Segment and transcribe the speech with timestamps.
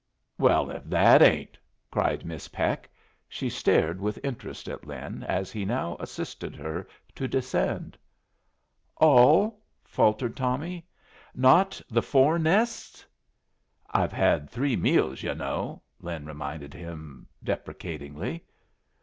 [0.39, 1.59] "Well, if that ain't!"
[1.91, 2.89] cried Miss Peck.
[3.29, 7.99] She stared with interest at Lin as he now assisted her to descend.
[8.97, 10.87] "All?" faltered Tommy.
[11.35, 13.05] "Not the four nests?"
[13.91, 18.43] "I've had three meals, yu' know," Lin reminded him, deprecatingly.